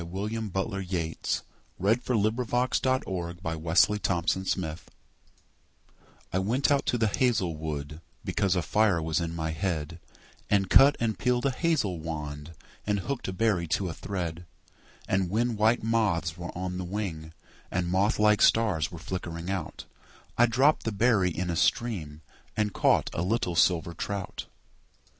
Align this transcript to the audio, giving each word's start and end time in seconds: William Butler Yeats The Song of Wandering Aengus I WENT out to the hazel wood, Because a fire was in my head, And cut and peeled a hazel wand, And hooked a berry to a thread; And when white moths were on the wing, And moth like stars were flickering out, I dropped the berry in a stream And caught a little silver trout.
William 0.03 0.49
Butler 0.49 0.79
Yeats 0.79 1.43
The 1.79 1.93
Song 1.93 2.17
of 2.25 2.51
Wandering 3.05 3.39
Aengus 4.25 4.81
I 6.33 6.39
WENT 6.39 6.71
out 6.71 6.85
to 6.87 6.97
the 6.97 7.05
hazel 7.07 7.55
wood, 7.55 8.01
Because 8.25 8.55
a 8.55 8.63
fire 8.63 8.99
was 8.99 9.19
in 9.21 9.35
my 9.35 9.51
head, 9.51 9.99
And 10.49 10.71
cut 10.71 10.95
and 10.99 11.19
peeled 11.19 11.45
a 11.45 11.51
hazel 11.51 11.99
wand, 11.99 12.53
And 12.87 13.01
hooked 13.01 13.27
a 13.27 13.31
berry 13.31 13.67
to 13.67 13.89
a 13.89 13.93
thread; 13.93 14.47
And 15.07 15.29
when 15.29 15.55
white 15.55 15.83
moths 15.83 16.35
were 16.35 16.49
on 16.57 16.79
the 16.79 16.83
wing, 16.83 17.31
And 17.69 17.87
moth 17.87 18.17
like 18.17 18.41
stars 18.41 18.91
were 18.91 18.97
flickering 18.97 19.51
out, 19.51 19.85
I 20.35 20.47
dropped 20.47 20.81
the 20.81 20.91
berry 20.91 21.29
in 21.29 21.51
a 21.51 21.55
stream 21.55 22.21
And 22.57 22.73
caught 22.73 23.11
a 23.13 23.21
little 23.21 23.55
silver 23.55 23.93
trout. 23.93 24.47